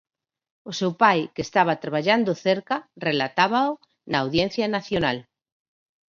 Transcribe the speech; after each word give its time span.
O 0.69 0.71
seu 0.79 0.91
pai, 1.03 1.19
que 1.33 1.41
estaba 1.47 1.79
traballando 1.83 2.31
cerca, 2.45 2.75
relatábao 3.07 3.69
na 4.11 4.17
Audiencia 4.23 4.65
Nacional. 4.75 5.17